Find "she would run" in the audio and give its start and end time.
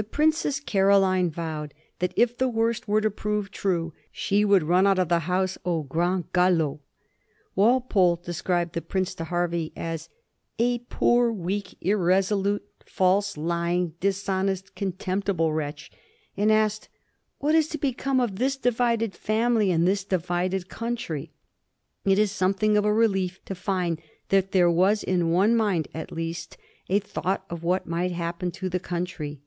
4.12-4.86